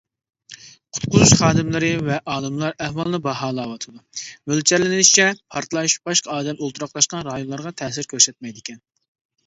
قۇتقۇزۇش 0.95 1.33
خادىملىرى 1.41 1.91
ۋە 2.07 2.17
ئالىملار 2.37 2.73
ئەھۋالنى 2.87 3.19
باھالاۋاتىدۇ، 3.27 4.03
مۆلچەرلىنىشىچە، 4.53 5.29
پارتلاش 5.57 5.99
باشقا 6.09 6.39
ئادەم 6.41 6.61
ئولتۇراقلاشقان 6.67 7.27
رايونلارغا 7.33 7.79
تەسىر 7.85 8.15
كۆرسەتمەيدىكەن. 8.17 8.87